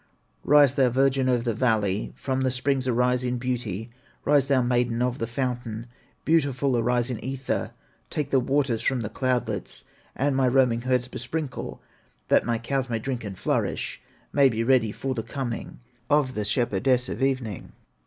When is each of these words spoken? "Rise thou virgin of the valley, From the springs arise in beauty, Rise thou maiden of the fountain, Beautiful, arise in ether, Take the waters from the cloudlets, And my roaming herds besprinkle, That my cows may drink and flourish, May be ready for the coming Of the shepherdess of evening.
"Rise 0.43 0.73
thou 0.73 0.89
virgin 0.89 1.29
of 1.29 1.43
the 1.43 1.53
valley, 1.53 2.11
From 2.15 2.41
the 2.41 2.49
springs 2.49 2.87
arise 2.87 3.23
in 3.23 3.37
beauty, 3.37 3.91
Rise 4.25 4.47
thou 4.47 4.63
maiden 4.63 4.99
of 4.99 5.19
the 5.19 5.27
fountain, 5.27 5.85
Beautiful, 6.25 6.75
arise 6.75 7.11
in 7.11 7.23
ether, 7.23 7.69
Take 8.09 8.31
the 8.31 8.39
waters 8.39 8.81
from 8.81 9.01
the 9.01 9.11
cloudlets, 9.11 9.83
And 10.15 10.35
my 10.35 10.47
roaming 10.47 10.81
herds 10.81 11.07
besprinkle, 11.07 11.83
That 12.29 12.45
my 12.47 12.57
cows 12.57 12.89
may 12.89 12.97
drink 12.97 13.23
and 13.23 13.37
flourish, 13.37 14.01
May 14.33 14.49
be 14.49 14.63
ready 14.63 14.91
for 14.91 15.13
the 15.13 15.21
coming 15.21 15.81
Of 16.09 16.33
the 16.33 16.45
shepherdess 16.45 17.07
of 17.07 17.21
evening. 17.21 17.73